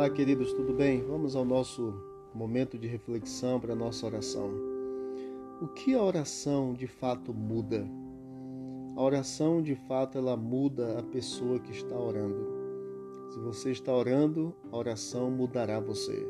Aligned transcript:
Olá, 0.00 0.08
queridos, 0.08 0.54
tudo 0.54 0.72
bem? 0.72 1.02
Vamos 1.02 1.36
ao 1.36 1.44
nosso 1.44 1.92
momento 2.34 2.78
de 2.78 2.88
reflexão 2.88 3.60
para 3.60 3.74
a 3.74 3.76
nossa 3.76 4.06
oração. 4.06 4.50
O 5.60 5.68
que 5.68 5.94
a 5.94 6.02
oração 6.02 6.72
de 6.72 6.86
fato 6.86 7.34
muda? 7.34 7.86
A 8.96 9.02
oração 9.02 9.60
de 9.60 9.74
fato 9.74 10.16
ela 10.16 10.38
muda 10.38 10.98
a 10.98 11.02
pessoa 11.02 11.60
que 11.60 11.72
está 11.72 11.94
orando. 11.94 12.48
Se 13.28 13.38
você 13.40 13.72
está 13.72 13.94
orando, 13.94 14.54
a 14.72 14.76
oração 14.78 15.30
mudará 15.30 15.78
você. 15.78 16.26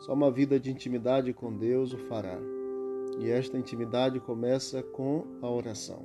Só 0.00 0.12
uma 0.12 0.28
vida 0.28 0.58
de 0.58 0.72
intimidade 0.72 1.32
com 1.32 1.56
Deus 1.56 1.92
o 1.92 1.98
fará. 1.98 2.40
E 3.20 3.30
esta 3.30 3.56
intimidade 3.56 4.18
começa 4.18 4.82
com 4.82 5.24
a 5.40 5.48
oração. 5.48 6.04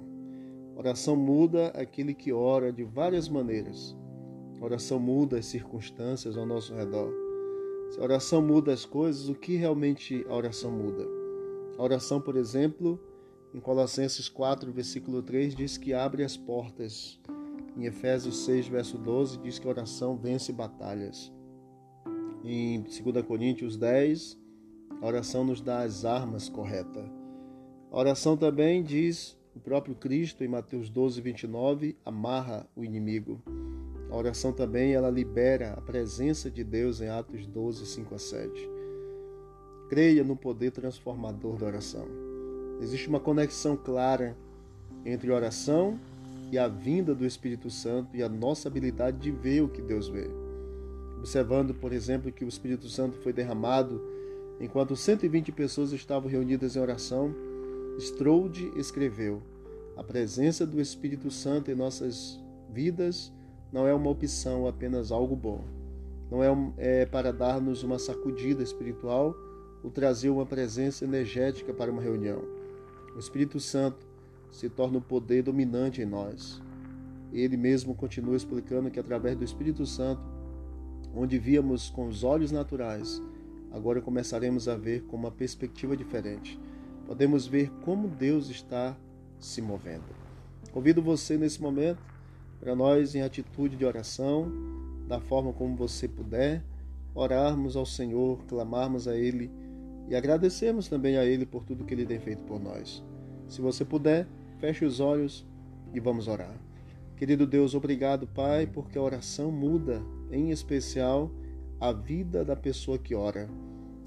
A 0.76 0.80
oração 0.80 1.16
muda 1.16 1.70
aquele 1.70 2.14
que 2.14 2.32
ora 2.32 2.72
de 2.72 2.84
várias 2.84 3.28
maneiras 3.28 3.98
a 4.64 4.66
oração 4.66 4.98
muda 4.98 5.40
as 5.40 5.46
circunstâncias 5.48 6.38
ao 6.38 6.46
nosso 6.46 6.74
redor. 6.74 7.14
Se 7.92 8.00
a 8.00 8.04
oração 8.04 8.42
muda 8.42 8.72
as 8.72 8.86
coisas, 8.86 9.28
o 9.28 9.36
que 9.36 9.58
realmente 9.58 10.26
a 10.30 10.34
oração 10.34 10.72
muda? 10.72 11.06
A 11.78 11.84
oração, 11.84 12.22
por 12.22 12.38
exemplo, 12.38 12.98
em 13.54 13.60
Colossenses 13.60 14.30
4, 14.30 14.72
versículo 14.72 15.22
3, 15.22 15.54
diz 15.54 15.78
que 15.78 15.94
abre 15.94 16.24
as 16.24 16.38
portas. 16.38 17.20
Em 17.76 17.88
Efésios 17.88 18.46
6, 18.46 18.70
verso 18.70 18.98
12, 18.98 19.38
diz 19.40 19.60
que 19.60 19.68
a 19.68 19.70
oração 19.70 20.16
vence 20.16 20.54
batalhas. 20.54 21.30
Em 22.42 22.84
2 22.84 23.26
Coríntios 23.26 23.76
10, 23.76 24.40
a 25.02 25.06
oração 25.06 25.44
nos 25.44 25.60
dá 25.60 25.82
as 25.82 26.06
armas 26.06 26.48
corretas. 26.48 27.04
A 27.92 28.00
oração 28.00 28.38
também 28.38 28.82
diz, 28.82 29.38
o 29.54 29.60
próprio 29.60 29.94
Cristo, 29.94 30.42
em 30.42 30.48
Mateus 30.48 30.90
12, 30.90 31.20
29, 31.20 31.98
amarra 32.06 32.66
o 32.78 32.86
inimigo. 32.86 33.44
A 34.14 34.16
oração 34.16 34.54
também 34.54 34.94
ela 34.94 35.10
libera 35.10 35.74
a 35.74 35.82
presença 35.82 36.52
de 36.52 36.64
Deus 36.64 37.02
em 37.02 37.10
Atos 37.10 37.48
12, 37.48 37.84
5 37.84 38.14
a 38.14 38.20
7. 38.20 38.70
Creia 39.90 40.24
no 40.24 40.36
poder 40.36 40.70
transformador 40.70 41.58
da 41.58 41.66
oração. 41.66 42.06
Existe 42.80 43.10
uma 43.10 43.20
conexão 43.20 43.76
clara 43.76 44.38
entre 45.04 45.32
oração 45.32 46.00
e 46.52 46.60
a 46.60 46.68
vinda 46.68 47.16
do 47.16 47.26
Espírito 47.26 47.72
Santo 47.72 48.16
e 48.16 48.22
a 48.22 48.30
nossa 48.30 48.68
habilidade 48.68 49.18
de 49.18 49.32
ver 49.32 49.64
o 49.64 49.68
que 49.68 49.82
Deus 49.82 50.08
vê. 50.08 50.30
Observando, 51.18 51.74
por 51.74 51.92
exemplo, 51.92 52.32
que 52.32 52.46
o 52.46 52.48
Espírito 52.48 52.88
Santo 52.90 53.18
foi 53.18 53.34
derramado 53.34 54.00
enquanto 54.60 54.96
120 54.96 55.52
pessoas 55.52 55.92
estavam 55.92 56.30
reunidas 56.30 56.76
em 56.76 56.80
oração, 56.80 57.34
Strode 57.98 58.72
escreveu: 58.76 59.42
A 59.98 60.04
presença 60.04 60.68
do 60.68 60.80
Espírito 60.80 61.32
Santo 61.32 61.72
em 61.72 61.76
nossas 61.76 62.40
vidas 62.72 63.34
não 63.74 63.88
é 63.88 63.94
uma 63.94 64.12
opção, 64.12 64.68
apenas 64.68 65.12
algo 65.12 65.36
bom. 65.36 65.62
Não 66.30 66.44
é, 66.44 66.48
é 66.78 67.06
para 67.08 67.34
dar-nos 67.34 67.82
uma 67.82 67.98
sacudida 67.98 68.62
espiritual 68.62 69.36
ou 69.84 69.90
trazer 69.90 70.30
uma 70.30 70.46
presença 70.46 71.04
energética 71.04 71.74
para 71.74 71.92
uma 71.92 72.02
reunião. 72.02 72.44
O 73.16 73.20
Espírito 73.20 73.60
Santo 73.60 74.06
se 74.52 74.70
torna 74.70 75.00
o 75.00 75.02
poder 75.02 75.42
dominante 75.42 76.04
em 76.04 76.06
nós. 76.06 76.62
Ele 77.34 77.58
mesmo 77.58 77.96
continua 77.96 78.36
explicando 78.36 78.92
que 78.92 79.00
através 79.00 79.36
do 79.36 79.44
Espírito 79.44 79.88
Santo, 79.88 80.22
onde 81.16 81.40
víamos 81.40 81.90
com 81.90 82.08
os 82.08 82.24
olhos 82.24 82.52
naturais, 82.52 83.20
agora 83.72 84.02
começaremos 84.02 84.68
a 84.68 84.76
ver 84.76 85.02
com 85.06 85.18
uma 85.18 85.32
perspectiva 85.32 85.98
diferente. 85.98 86.60
Podemos 87.08 87.48
ver 87.48 87.72
como 87.84 88.08
Deus 88.08 88.52
está 88.52 88.96
se 89.40 89.64
movendo. 89.64 90.06
Convido 90.72 91.02
você 91.02 91.38
nesse 91.38 91.60
momento 91.60 92.13
para 92.64 92.78
nós, 92.78 93.14
em 93.14 93.22
atitude 93.22 93.76
de 93.76 93.84
oração, 93.84 94.50
da 95.06 95.20
forma 95.20 95.52
como 95.52 95.76
você 95.76 96.08
puder, 96.08 96.64
orarmos 97.14 97.76
ao 97.76 97.86
Senhor, 97.86 98.42
clamarmos 98.48 99.06
a 99.06 99.18
Ele 99.18 99.52
e 100.08 100.16
agradecermos 100.16 100.88
também 100.88 101.18
a 101.18 101.26
Ele 101.26 101.46
por 101.46 101.66
tudo 101.66 101.84
que 101.84 101.94
Ele 101.94 102.06
tem 102.06 102.22
feito 102.22 102.42
por 102.44 102.62
nós. 102.62 103.04
Se 103.50 103.60
você 103.60 103.84
puder, 103.84 104.26
feche 104.60 104.86
os 104.86 105.02
olhos 105.02 105.46
e 105.94 106.00
vamos 106.00 106.30
orar. 106.30 106.56
Querido 107.18 107.46
Deus, 107.46 107.76
obrigado, 107.76 108.28
Pai, 108.28 108.66
porque 108.66 108.98
a 108.98 109.02
oração 109.02 109.52
muda, 109.52 110.02
em 110.32 110.50
especial, 110.50 111.30
a 111.82 111.92
vida 111.92 112.46
da 112.46 112.56
pessoa 112.56 112.98
que 112.98 113.14
ora. 113.14 113.50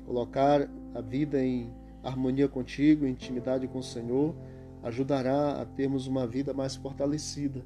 Colocar 0.07 0.67
a 0.95 1.01
vida 1.03 1.45
em 1.45 1.71
harmonia 2.03 2.49
contigo, 2.49 3.07
intimidade 3.07 3.69
com 3.69 3.81
o 3.81 3.83
Senhor, 3.83 4.35
ajudará 4.83 5.61
a 5.61 5.67
termos 5.67 6.07
uma 6.07 6.27
vida 6.27 6.55
mais 6.55 6.75
fortalecida 6.75 7.63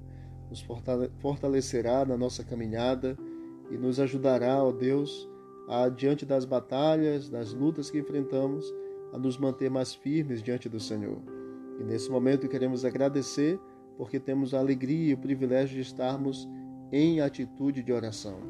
nos 0.51 0.67
fortalecerá 1.21 2.05
na 2.05 2.17
nossa 2.17 2.43
caminhada 2.43 3.17
e 3.71 3.79
nos 3.79 4.01
ajudará, 4.01 4.63
ó 4.63 4.73
Deus, 4.73 5.29
a, 5.69 5.89
diante 5.89 6.27
das 6.27 6.45
batalhas, 6.45 7.29
das 7.29 7.55
lutas 7.55 7.89
que 7.89 7.99
enfrentamos, 7.99 8.75
a 9.13 9.19
nos 9.19 9.39
manter 9.39 9.71
mais 9.71 9.95
firmes 9.95 10.43
diante 10.43 10.69
do 10.69 10.81
Senhor. 10.81 11.19
E 11.79 11.85
nesse 11.85 12.11
momento 12.11 12.49
queremos 12.49 12.85
agradecer 12.85 13.59
porque 13.97 14.19
temos 14.19 14.53
a 14.53 14.59
alegria 14.59 15.11
e 15.11 15.15
o 15.15 15.19
privilégio 15.19 15.77
de 15.77 15.83
estarmos 15.83 16.49
em 16.93 17.21
atitude 17.21 17.83
de 17.83 17.93
oração. 17.93 18.41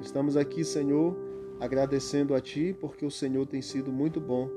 Estamos 0.00 0.36
aqui, 0.36 0.64
Senhor, 0.64 1.16
agradecendo 1.58 2.34
a 2.34 2.40
Ti 2.40 2.76
porque 2.80 3.04
o 3.04 3.10
Senhor 3.10 3.46
tem 3.46 3.60
sido 3.60 3.92
muito 3.92 4.20
bom. 4.20 4.48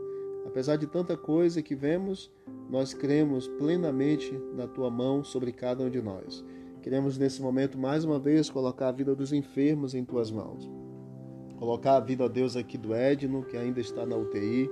Apesar 0.46 0.76
de 0.76 0.86
tanta 0.86 1.18
coisa 1.18 1.62
que 1.62 1.76
vemos, 1.76 2.32
nós 2.70 2.94
cremos 2.94 3.48
plenamente 3.48 4.32
na 4.56 4.68
Tua 4.68 4.92
mão 4.92 5.24
sobre 5.24 5.52
cada 5.52 5.84
um 5.84 5.90
de 5.90 6.02
nós. 6.02 6.46
Queremos 6.84 7.18
nesse 7.18 7.42
momento 7.42 7.78
mais 7.78 8.04
uma 8.04 8.20
vez 8.20 8.50
colocar 8.50 8.90
a 8.90 8.92
vida 8.92 9.16
dos 9.16 9.32
enfermos 9.32 9.96
em 9.96 10.04
tuas 10.04 10.30
mãos. 10.30 10.70
Colocar 11.56 11.96
a 11.96 12.00
vida, 12.02 12.26
a 12.26 12.28
Deus, 12.28 12.58
aqui 12.58 12.78
do 12.78 12.94
Edno, 12.94 13.42
que 13.42 13.56
ainda 13.56 13.80
está 13.80 14.06
na 14.06 14.18
UTI, 14.18 14.70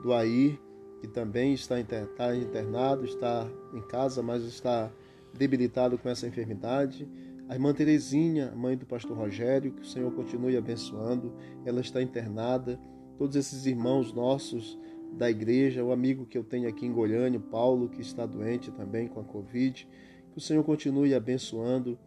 do 0.00 0.12
Air, 0.12 0.60
que 1.00 1.08
também 1.08 1.52
está 1.52 1.80
internado, 1.80 3.04
está 3.04 3.48
em 3.74 3.80
casa, 3.80 4.22
mas 4.22 4.44
está 4.44 4.92
debilitado 5.34 5.98
com 5.98 6.08
essa 6.08 6.24
enfermidade. 6.24 7.08
A 7.48 7.54
irmã 7.54 7.74
Terezinha, 7.74 8.52
mãe 8.54 8.76
do 8.76 8.86
pastor 8.86 9.16
Rogério, 9.16 9.72
que 9.72 9.82
o 9.82 9.86
Senhor 9.86 10.12
continue 10.12 10.56
abençoando, 10.56 11.34
ela 11.64 11.80
está 11.80 12.00
internada. 12.00 12.78
Todos 13.18 13.34
esses 13.34 13.66
irmãos 13.66 14.12
nossos 14.12 14.78
da 15.14 15.28
igreja, 15.28 15.82
o 15.82 15.90
amigo 15.90 16.26
que 16.26 16.38
eu 16.38 16.44
tenho 16.44 16.68
aqui 16.68 16.86
em 16.86 16.92
Goiânia, 16.92 17.40
Paulo, 17.40 17.88
que 17.88 18.00
está 18.00 18.24
doente 18.24 18.70
também 18.70 19.08
com 19.08 19.18
a 19.18 19.24
Covid. 19.24 19.88
Que 20.32 20.38
o 20.38 20.40
Senhor 20.40 20.62
continue 20.64 21.14
abençoando 21.14 21.98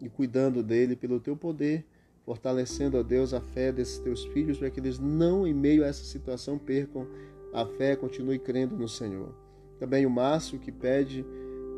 e 0.00 0.08
cuidando 0.08 0.62
dele 0.62 0.96
pelo 0.96 1.20
teu 1.20 1.36
poder, 1.36 1.84
fortalecendo 2.24 2.98
a 2.98 3.02
Deus 3.02 3.32
a 3.32 3.40
fé 3.40 3.72
desses 3.72 3.98
teus 3.98 4.24
filhos 4.26 4.58
para 4.58 4.70
que 4.70 4.80
eles 4.80 4.98
não, 4.98 5.46
em 5.46 5.54
meio 5.54 5.84
a 5.84 5.86
essa 5.86 6.04
situação, 6.04 6.58
percam 6.58 7.06
a 7.52 7.64
fé, 7.64 7.96
continue 7.96 8.38
crendo 8.38 8.76
no 8.76 8.88
Senhor. 8.88 9.34
Também 9.78 10.04
o 10.04 10.10
Márcio 10.10 10.58
que 10.58 10.70
pede 10.70 11.24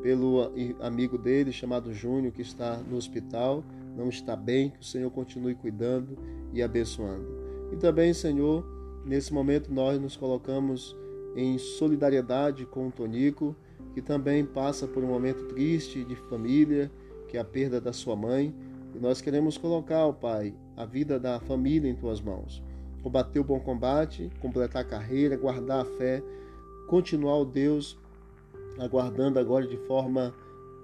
pelo 0.03 0.51
amigo 0.81 1.19
dele 1.19 1.53
chamado 1.53 1.93
Júnior 1.93 2.33
que 2.33 2.43
está 2.43 2.79
no 2.79 2.97
hospital, 2.97 3.63
não 3.97 4.09
está 4.09 4.35
bem, 4.35 4.71
que 4.71 4.81
o 4.81 4.85
Senhor 4.85 5.11
continue 5.11 5.55
cuidando 5.55 6.17
e 6.53 6.63
abençoando. 6.63 7.27
E 7.73 7.77
também, 7.77 8.13
Senhor, 8.13 8.65
nesse 9.05 9.33
momento 9.33 9.73
nós 9.73 10.01
nos 10.01 10.17
colocamos 10.17 10.97
em 11.37 11.59
solidariedade 11.59 12.67
com 12.67 12.89
o 12.89 12.91
Tonico 12.91 13.55
que 13.95 14.01
também 14.01 14.45
passa 14.45 14.87
por 14.87 15.03
um 15.03 15.09
momento 15.09 15.47
triste 15.47 16.05
de 16.05 16.15
família, 16.15 16.91
que 17.29 17.37
é 17.37 17.41
a 17.41 17.45
perda 17.45 17.81
da 17.81 17.93
sua 17.93 18.17
mãe. 18.17 18.55
E 18.95 18.99
nós 18.99 19.21
queremos 19.21 19.57
colocar, 19.57 20.07
ó 20.07 20.13
Pai, 20.13 20.55
a 20.77 20.85
vida 20.85 21.19
da 21.19 21.41
família 21.41 21.91
em 21.91 21.95
tuas 21.95 22.21
mãos. 22.21 22.63
Combater 23.03 23.41
o 23.41 23.45
bom 23.45 23.61
combate, 23.61 24.31
completar 24.41 24.83
a 24.83 24.89
carreira, 24.89 25.37
guardar 25.37 25.83
a 25.83 25.85
fé, 25.85 26.23
continuar, 26.87 27.35
ó 27.35 27.45
Deus, 27.45 27.99
aguardando 28.79 29.39
agora 29.39 29.67
de 29.67 29.77
forma 29.87 30.35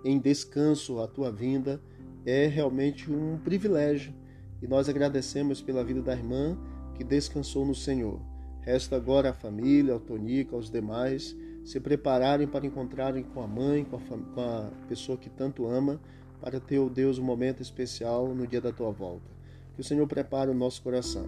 em 0.04 0.18
descanso 0.18 1.00
a 1.00 1.08
tua 1.08 1.32
vinda, 1.32 1.80
é 2.24 2.46
realmente 2.46 3.10
um 3.10 3.38
privilégio. 3.38 4.14
E 4.62 4.66
nós 4.66 4.88
agradecemos 4.88 5.60
pela 5.60 5.84
vida 5.84 6.00
da 6.00 6.12
irmã 6.12 6.56
que 6.94 7.04
descansou 7.04 7.66
no 7.66 7.74
Senhor. 7.74 8.20
Resta 8.60 8.96
agora 8.96 9.30
a 9.30 9.34
família, 9.34 9.92
ao 9.92 10.00
Tonico, 10.00 10.56
aos 10.56 10.70
demais, 10.70 11.36
se 11.66 11.80
prepararem 11.80 12.46
para 12.46 12.64
encontrarem 12.64 13.24
com 13.24 13.42
a 13.42 13.46
mãe, 13.46 13.84
com 13.84 13.96
a, 13.96 14.00
com 14.00 14.40
a 14.40 14.70
pessoa 14.86 15.18
que 15.18 15.28
tanto 15.28 15.66
ama, 15.66 16.00
para 16.40 16.60
ter, 16.60 16.78
o 16.78 16.88
Deus, 16.88 17.18
um 17.18 17.24
momento 17.24 17.60
especial 17.60 18.32
no 18.32 18.46
dia 18.46 18.60
da 18.60 18.70
tua 18.70 18.92
volta. 18.92 19.28
Que 19.74 19.80
o 19.80 19.84
Senhor 19.84 20.06
prepare 20.06 20.48
o 20.48 20.54
nosso 20.54 20.80
coração, 20.80 21.26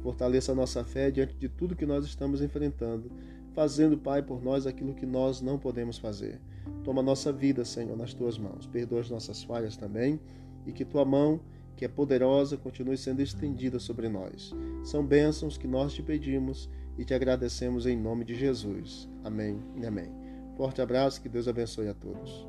fortaleça 0.00 0.52
a 0.52 0.54
nossa 0.54 0.84
fé 0.84 1.10
diante 1.10 1.34
de 1.34 1.48
tudo 1.48 1.74
que 1.74 1.84
nós 1.84 2.04
estamos 2.04 2.40
enfrentando, 2.40 3.10
fazendo, 3.52 3.98
Pai, 3.98 4.22
por 4.22 4.40
nós 4.40 4.64
aquilo 4.64 4.94
que 4.94 5.04
nós 5.04 5.40
não 5.40 5.58
podemos 5.58 5.98
fazer. 5.98 6.40
Toma 6.84 7.02
nossa 7.02 7.32
vida, 7.32 7.64
Senhor, 7.64 7.96
nas 7.96 8.14
tuas 8.14 8.38
mãos. 8.38 8.68
Perdoa 8.68 9.00
as 9.00 9.10
nossas 9.10 9.42
falhas 9.42 9.76
também 9.76 10.20
e 10.66 10.72
que 10.72 10.84
tua 10.84 11.04
mão, 11.04 11.40
que 11.80 11.86
é 11.86 11.88
poderosa, 11.88 12.58
continue 12.58 12.98
sendo 12.98 13.22
estendida 13.22 13.78
sobre 13.78 14.06
nós. 14.06 14.54
São 14.84 15.02
bênçãos 15.02 15.56
que 15.56 15.66
nós 15.66 15.94
te 15.94 16.02
pedimos 16.02 16.68
e 16.98 17.06
te 17.06 17.14
agradecemos 17.14 17.86
em 17.86 17.96
nome 17.96 18.22
de 18.22 18.34
Jesus. 18.34 19.08
Amém 19.24 19.58
e 19.80 19.86
amém. 19.86 20.12
Forte 20.58 20.82
abraço, 20.82 21.22
que 21.22 21.28
Deus 21.30 21.48
abençoe 21.48 21.88
a 21.88 21.94
todos. 21.94 22.46